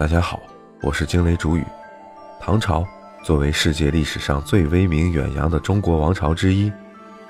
[0.00, 0.40] 大家好，
[0.80, 1.64] 我是惊雷主语。
[2.40, 2.86] 唐朝
[3.22, 6.72] 作为世界历史上最威名远扬的中国王朝之一，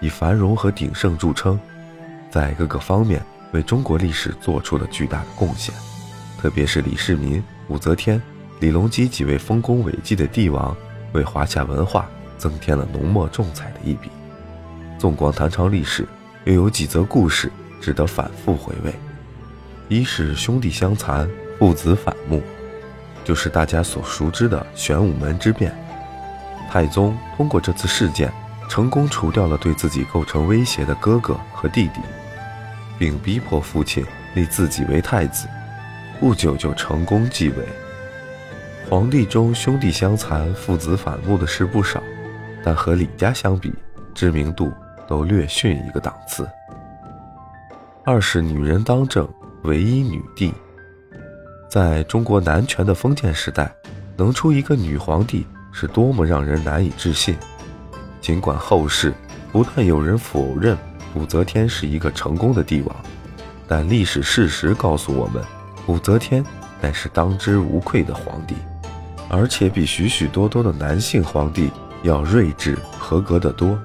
[0.01, 1.59] 以繁荣和鼎盛著称，
[2.31, 3.21] 在各个方面
[3.51, 5.75] 为中国历史做出了巨大的贡献。
[6.39, 8.23] 特别是李世民、武则天、
[8.61, 10.77] 李隆基几位丰功伟绩的帝王，
[11.13, 12.09] 为华夏文化
[12.39, 14.09] 增添了浓墨重彩的一笔。
[14.97, 16.07] 纵观唐朝历史，
[16.45, 17.51] 又有几则故事
[17.81, 18.95] 值得反复回味。
[19.89, 21.29] 一是兄弟相残，
[21.59, 22.41] 父子反目，
[23.31, 25.73] 就是大家所熟知的玄武门之变。
[26.69, 28.29] 太宗通过这次事件，
[28.69, 32.01] 成功除掉了对自己构成威胁的哥哥和弟弟，
[32.99, 35.47] 并逼迫父亲立自己为太子。
[36.19, 37.65] 不久就成功继位。
[38.89, 42.03] 皇帝中兄弟相残、父子反目的事不少，
[42.65, 43.73] 但和李家相比，
[44.13, 44.73] 知名度
[45.07, 46.49] 都略逊一个档次。
[48.05, 49.29] 二是女人当政。
[49.63, 50.53] 唯一女帝，
[51.71, 53.73] 在中国男权的封建时代，
[54.17, 57.37] 能出一个女皇帝是多么让人难以置信。
[58.21, 59.15] 尽管后世
[59.53, 60.77] 不断有人否认
[61.15, 62.97] 武则天是一个成功的帝王，
[63.69, 65.41] 但历史事实告诉我们，
[65.87, 66.45] 武则天
[66.81, 68.57] 乃是当之无愧的皇帝，
[69.29, 71.71] 而且比许许多多的男性皇帝
[72.03, 73.79] 要睿智合格得多。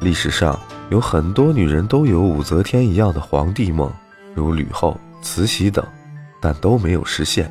[0.00, 0.58] 历史上
[0.90, 3.88] 有很多女人都有武则天一样的皇帝梦。
[4.34, 5.86] 如吕后、慈禧等，
[6.44, 7.50] 但都没有实现，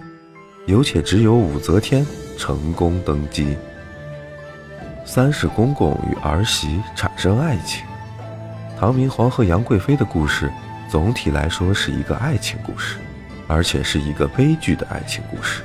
[0.68, 2.06] 有且只有武则天
[2.38, 3.58] 成功登基。
[5.04, 7.84] 三是公公与儿媳产生爱情。
[8.80, 10.54] 唐明皇和杨贵妃的故事，
[10.88, 13.00] 总体来说是一个爱情故事，
[13.48, 15.64] 而且是一个悲剧的爱情故事。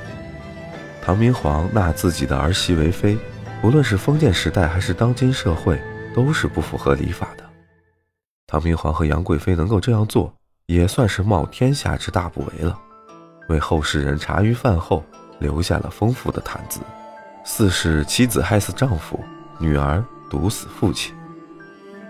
[0.99, 3.15] 唐明皇纳自己的儿媳为妃，
[3.61, 5.79] 无论是封建时代还是当今社会，
[6.15, 7.43] 都是不符合礼法的。
[8.47, 10.33] 唐明皇和杨贵妃能够这样做。
[10.65, 12.79] 也算是冒天下之大不韪了，
[13.49, 15.03] 为后世人茶余饭后
[15.39, 16.79] 留下了丰富的谈资。
[17.43, 19.19] 四是妻子害死丈夫，
[19.59, 21.13] 女儿毒死父亲。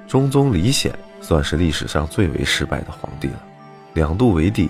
[0.07, 3.41] 中宗李显算是历史上最为失败的皇帝了，
[3.93, 4.69] 两度为帝，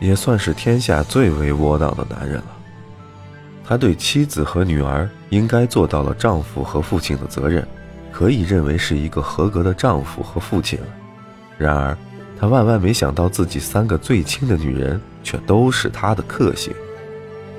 [0.00, 2.56] 也算是天下最为窝囊的男人了。
[3.64, 7.66] 他对妻子和女儿应该做到了丈夫和父亲的责任，
[8.10, 10.86] 可以认为是一个合格的丈夫和父亲了。
[11.56, 11.96] 然而。
[12.42, 16.74] 他万万没想到，自己三个最亲的女人却都是他的克星。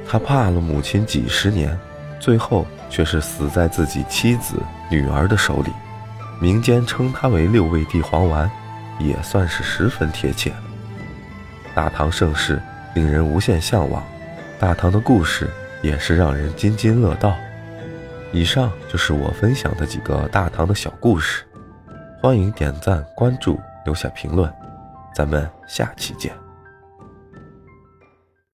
[0.05, 1.79] 他怕了母亲几十年，
[2.19, 4.55] 最后却是死在自己妻子、
[4.91, 5.71] 女儿的手里。
[6.41, 8.51] 民间称他为六味地黄丸，
[8.99, 10.51] 也算是十分贴切。
[11.73, 12.61] 大唐盛世
[12.93, 14.03] 令人无限向往，
[14.59, 15.49] 大唐的故事
[15.81, 17.33] 也是让人津津乐道。
[18.33, 21.45] 以上就是我分享的几个大唐的小故事，
[22.21, 24.53] 欢迎点赞、关注、留下评论。
[25.13, 26.52] 咱们下期见。